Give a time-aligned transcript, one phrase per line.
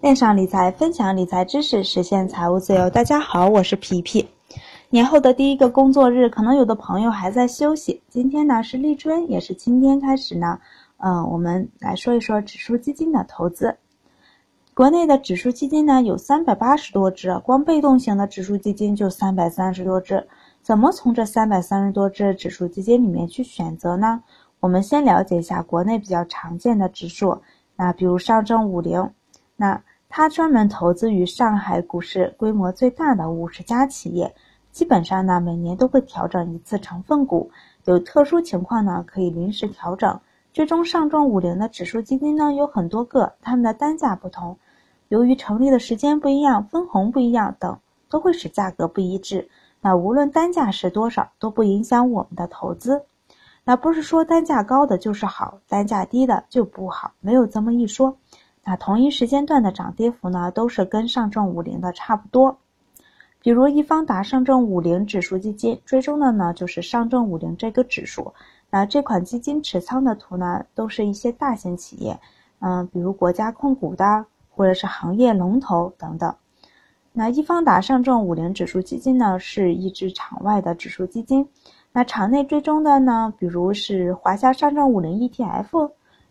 [0.00, 2.88] 链上理财，分享理财知识，实现财务自由。
[2.88, 4.26] 大家好，我是皮皮。
[4.88, 8.00] 年后的第一个工作日，可能有的朋友还在休息。
[8.08, 10.58] 今天呢是立春，也是今天开始呢，
[10.96, 13.76] 嗯，我们来说一说指数基金的投资。
[14.72, 20.26] 国内的指数基金呢有三百八十多只，光被动型的指数基金就三百三十多只。
[20.62, 24.22] 怎么从这三百三十多只指数基金里面去选择呢？
[24.60, 27.42] 我们先了解一下国内比较常见的指数，
[27.76, 29.10] 那比如上证五零，
[29.56, 29.82] 那
[30.12, 34.34] 它专门投资于上海股市规模最大的五十家企业，
[34.72, 37.48] 基本上呢每年都会调整一次成分股，
[37.84, 40.20] 有特殊情况呢可以临时调整。
[40.52, 44.58] 最终上证五零的指数基金呢有很多个，它们的单价不同，
[45.06, 49.48] 由于成立的时间不一样、分红不一样等，都会使价格不一致。
[49.80, 53.04] 那无论单价是多少，都不影响我们的投资。
[53.62, 58.16] 那不是说单价高的就是好，单价低的就不好，没有这么一说。
[58.70, 62.56] 那同一时间段的涨跌幅呢，都是跟上证五零的差不多。
[63.42, 68.32] 比如易方达上证五零指数基金追踪的呢，就是上证五零这个指数。
[68.70, 72.16] 那这款基金持仓的图呢，都是一些大型企业，
[72.60, 76.32] 嗯，比如国家控股的，或者是行业龙头等等。
[77.12, 81.48] 那易方达上证五零指数基金呢，是一支场外的指数基金。
[81.90, 85.90] 那场内追踪的呢，比如是华夏上证五零 ETF。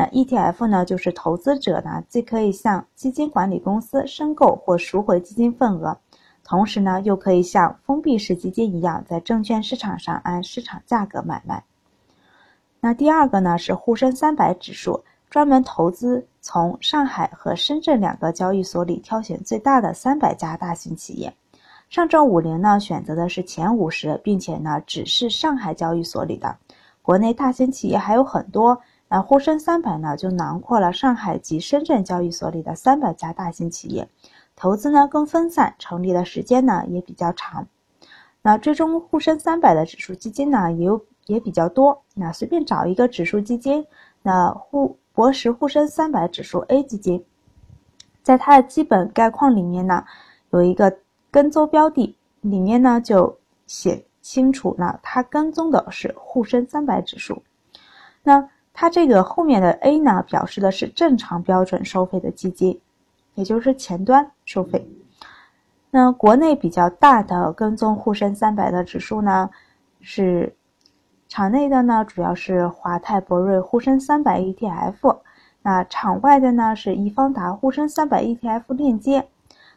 [0.00, 5.98] 那 ETF 呢，就是投资者呢，既可以向基金管理公司申购或赎回基金份额，
[6.42, 11.62] 同时呢，又可以像封闭式基金一样，在证券市场上按市场价格买卖。
[12.80, 15.04] 那第二个呢，是沪深三百指数。
[15.28, 21.32] 专门投资从上海和深圳两个交易所里挑选最大的三百家大型企业。
[21.90, 26.56] 上证五零呢选择的是前五十，并且呢只是上海交易所里的。
[27.02, 28.80] 国内大型企业还有很多，
[29.10, 34.08] 那沪深三百呢就囊括了上海及深圳交易所里的三百家大型企业，
[34.56, 37.66] 投资呢更分散，成立的时间呢也比较长。
[38.40, 43.86] 那追踪沪深三百的指数基金呢也有也比较多，那随便找一个指数基金，
[44.22, 44.96] 那沪。
[45.12, 47.22] 博时沪深三百指数 A 基金，
[48.22, 50.04] 在它的基本概况里面呢，
[50.50, 50.96] 有一个
[51.32, 57.42] 跟踪标的，里面呢就写清楚了，它跟踪的是沪深三百指数。
[58.22, 62.80] 那它这个后面的 A 呢，表示的是正常标准收费的基金，
[63.34, 64.88] 也就是前端收费。
[65.90, 69.50] 那国内比较大的跟踪沪深三百的指数呢，
[70.00, 70.54] 是。
[71.32, 75.18] 场内的呢，主要是华泰柏瑞沪深三百 ETF，
[75.62, 79.28] 那场外的呢是易方达沪深三百 ETF 链接。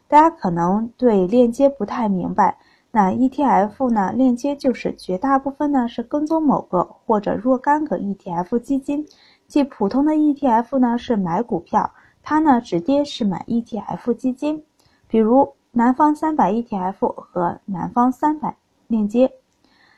[0.08, 2.58] 大家可能对链接不太明白，
[2.96, 9.04] 那 ETF 呢链接就是绝大部分呢是跟踪某个或者若干个 ETF 基金，
[9.48, 14.64] 即普通的 ETF 呢是买股票，它呢直接是买 ETF 基金，
[15.08, 18.56] 比如南方三百 ETF 和南方三百
[18.86, 19.34] 链接。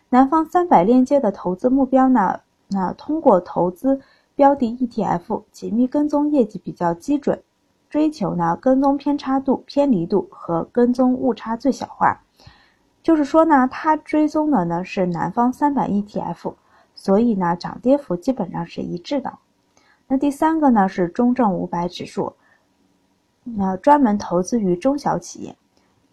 [0.07, 2.39] 南方三百链接的投资目标呢？
[2.69, 3.99] 那通过投资
[4.35, 7.43] 标的 ETF，紧密跟踪业绩比较基准，
[7.89, 12.21] 追求呢跟踪偏差度、偏离度和跟踪误差最小化。
[13.05, 16.55] 就是说呢，它追踪的呢是南方三百 ETF，
[16.95, 19.31] 所以呢涨跌幅基本上是一致的。
[20.07, 22.33] 那第三个呢是中证五百指数，
[23.43, 25.55] 那专门投资于中小企业。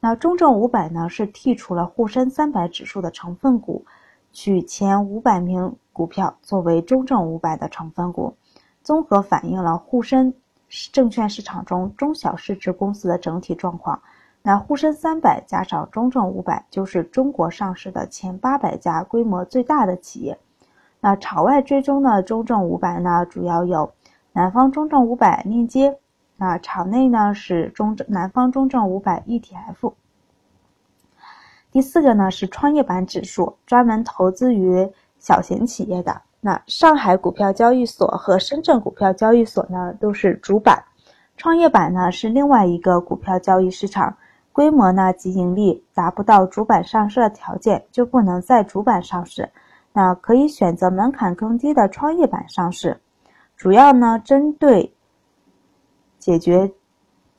[0.01, 3.87] 那中证五百呢，是剔除了沪深三百指数的成分股，
[4.31, 8.37] 取前五百名股票作为中证五百的成分股，
[8.83, 10.35] 综合反映了沪深
[10.93, 14.03] 证券市场中中小市值公司的整体状况。
[14.43, 20.39] 那沪深三百加上中证五百，就是中国上市的前八百家规模最大的企业。
[21.01, 23.93] 那场外追踪的中证五百呢，主要有
[24.33, 25.99] 南方中证五百链接。
[26.37, 29.93] 那场内呢是中证南方中证五百 ETF。
[31.71, 36.21] 第四个呢是创业板指数，专门投资于小型企业的。
[36.41, 40.85] 那上海股票交易所和深圳股票交易所呢都是主板，
[41.37, 44.17] 创业板呢是另外一个股票交易市场，
[44.53, 49.51] 规模呢及盈利达不到主板上市的条件，就不能在主板上市。
[49.93, 53.01] 那可以选择门槛更低的创业板上市，
[53.57, 54.95] 主要呢针对。
[56.19, 56.71] 解决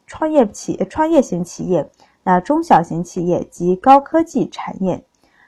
[0.06, 1.89] 创业企创业型企业、
[2.21, 5.06] 那中小型企业及高科技产业，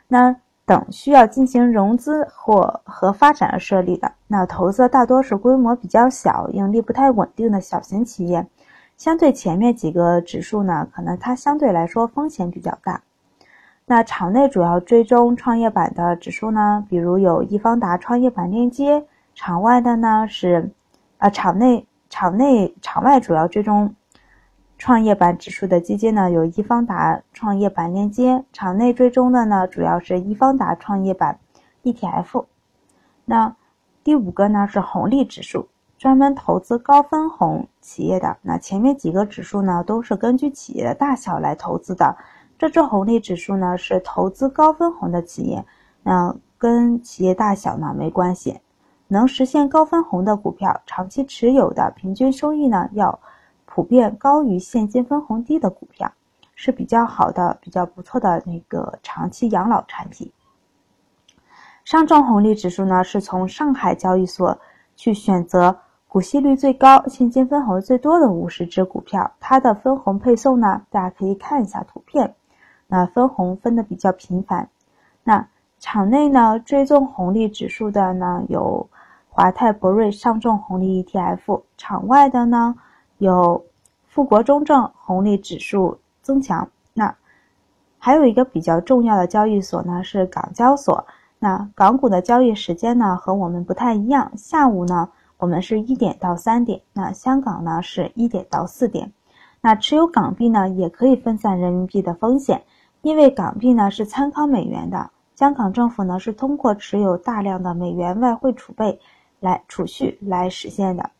[0.07, 0.33] 那
[0.65, 4.13] 等需要进行融资或和发展而设立的。
[4.27, 8.47] 那投资大多是规模比较小、盈利不太稳定的小型企业。
[8.97, 13.01] 相对前面几个指数呢，可能它相对来说风险比较大。
[13.85, 19.05] 那场内主要追踪创业板的指数呢，比如有易方达创业板链接。
[19.33, 20.71] 场外的呢是，
[21.17, 21.85] 啊，场内。
[22.07, 23.93] 场内、场外主要追踪
[24.77, 31.39] 创业板指数的基金呢，有易方达创业板链接，场内追踪的呢，主要是易方达创业板
[31.83, 32.45] ETF。
[33.25, 33.55] 那
[34.01, 38.37] 第五个呢是红利指数，专门投资高分红企业的。
[38.41, 42.15] 那前面几个指数呢，都是根据企业的大小来投资的。
[42.57, 45.65] 这只红利指数呢，是投资高分红的企业，
[46.03, 48.59] 那跟企业大小呢没关系。
[49.07, 53.19] 能实现高分红的股票，长期持有的平均收益呢要。
[53.67, 56.09] 普遍高于现金分红低的股票
[56.55, 60.31] 是比较好的、比较不错的那个长期养老产品。
[61.83, 64.57] 上证红利指数呢，是从上海交易所
[64.95, 65.77] 去选择
[66.15, 72.33] 股息率最高、现金分红最多的五十只股票，它的分红配送呢，大家可以看一下图片，
[72.87, 74.69] 那分红分的比较频繁。
[75.25, 75.45] 那
[75.77, 78.87] 场内呢追踪红利指数的呢有
[79.27, 82.75] 华泰柏瑞上证红利 ETF，场外的呢。
[83.17, 83.65] 有
[84.07, 87.13] 富国中证红利指数增强，那
[87.97, 91.05] 还有一个比较重要的交易所呢是港交所。
[91.39, 95.09] 那港股的交易时间呢和我们不太一样，下午呢
[95.45, 99.13] 我们是一点到三点，那香港呢是一点到四点。
[99.61, 102.63] 那持有港币呢也可以分散人民币的风险，
[103.03, 108.99] 因为港币呢是参考美元的，香港政府呢是通过持有大量的美元外汇储备
[109.39, 111.11] 来储蓄来实现的。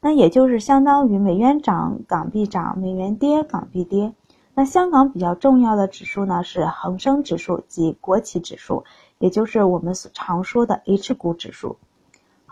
[0.00, 4.14] 那也就是相当于美元涨，港币涨；美元跌，港币跌。
[4.54, 8.82] 那香港比较重要的指数呢是恒生指数及国企指数，
[9.18, 11.76] 也就是我们所常说的 H 股指数。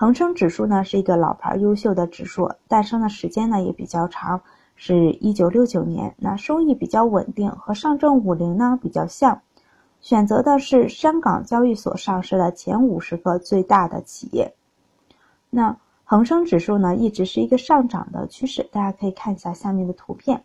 [0.02, 4.43] 恒生指数呢是一个老牌优秀的指数，诞生的时间呢也比较长，
[4.75, 6.12] 是一九六九年。
[6.19, 9.43] 那收益比较稳定，和上证五零呢比较像，
[10.00, 14.52] 选择的是香港交易所上市的前五十个最大的企业。
[15.50, 15.76] 那。
[16.04, 20.43] 恒生指数呢，一直是一个上涨的趋势，大家可以看一下下面的图片。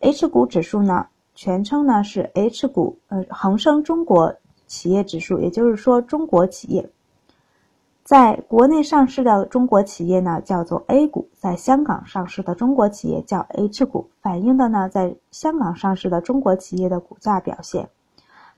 [0.00, 1.06] H 股指数呢，
[1.36, 4.34] 全称呢是 H 股，呃，恒生中国
[4.66, 6.90] 企业指数，也就是说中国企业，
[8.08, 17.90] 在国内上市的中国企业呢叫做 A 股，在香港上市的中国企业叫 H 股，反映的呢在香港上市的中国企业的股价表现。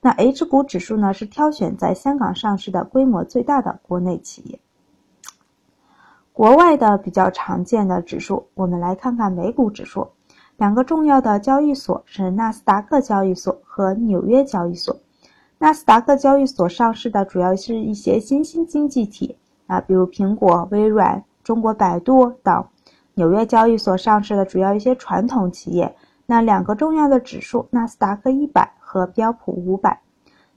[0.01, 4.61] 那 H 股指数呢是挑选在香港上市的规模最大的国内企业。
[6.33, 10.07] 国外的比较常见的指数，我们来看看美股指数。
[10.59, 14.97] 两个重要的交易所是纳斯达克交易所和纽约交易所。
[15.63, 19.37] 纳斯达克交易所上市的主要是一些新兴经济体
[19.67, 22.65] 啊，比如苹果、微软、中国百度等。
[23.13, 25.95] 纽约交易所上市的主要一些传统企业。
[26.25, 30.01] 那两个重要的指数，纳斯达克一百和标普五百。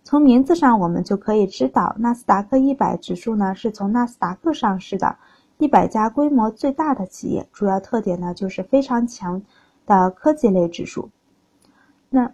[0.05, 5.17] 从名字上我们就可以知道，纳斯达克一百指数呢是从纳斯达克上市的。
[5.57, 9.41] 一百家规模最大的企业，主要特点呢就是非常强
[9.85, 11.09] 的科技类指数。
[12.09, 12.31] 那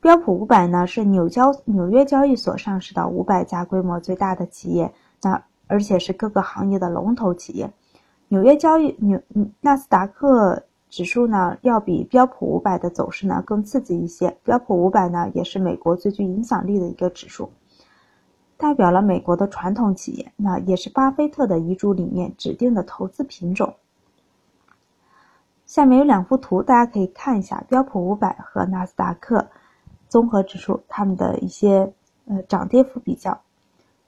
[0.00, 4.92] 标普五百呢是纽交纽约交易所上市的五百家规模最大的企业，
[5.22, 7.72] 那而且是各个行业的龙头企业。
[8.28, 9.20] 纽约交易纽
[9.60, 14.36] 纳斯达克指数呢要比标普五百的走势呢更刺激一些。
[14.44, 17.50] 标普五百呢也是美国最具影响力的一个指数。
[18.56, 23.74] 代表了美国的传统企业，那也是巴菲特的遗嘱里面指定的投资品种。
[25.64, 29.46] 下面有两幅图，大家可以看一下标普五百和纳斯达克
[30.08, 31.92] 综合指数它们的一些
[32.26, 33.38] 呃涨跌幅比较，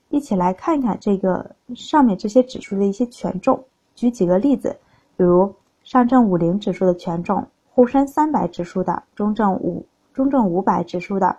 [0.08, 3.62] 一起来看一看这个上面这些指数的一些权重。
[3.94, 4.76] 举几个例子，
[5.16, 5.54] 比如
[5.84, 11.36] 上证五零指数的权重、沪深三百指数的、中证五中证五百指数的，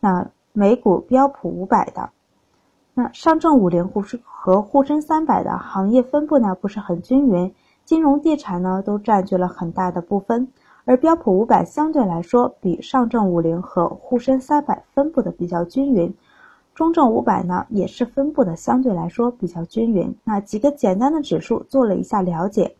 [0.00, 2.10] 那美股标普五百的。
[2.94, 7.52] 那上证五零沪深和沪深三百的行业分布呢不是很均匀，
[7.84, 10.48] 金融地产呢都占据了很大的部分，
[10.86, 16.14] 而标普五百相对来说比上证五零和沪深三百分布的比较均匀，
[16.74, 20.14] 中证五百呢也是分布的相对来说比较均匀。
[20.24, 22.76] 那几个简单的指数做了一下了解，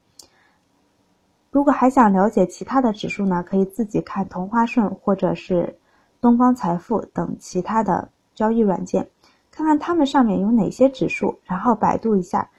[1.50, 5.78] 如果还想了解其他的指数呢，可以自己看同花顺或者是
[6.20, 9.08] 东方财富等其他的交易软件。
[9.50, 12.50] 看看他们上面有哪些指数，然后百度一下，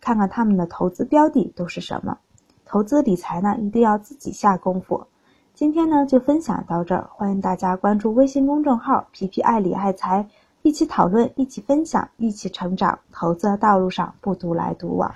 [0.00, 2.18] 看看他们的投资标的都是什么。
[2.74, 5.06] 投资理财呢，一定要自己下功夫。
[5.54, 10.26] 今天呢，就分享到这儿，欢迎大家关注微信公众号“皮皮爱理爱财”，
[10.62, 12.98] 一起讨论，一起分享，一起成长。
[13.12, 15.08] 投资的道路上不独来独往。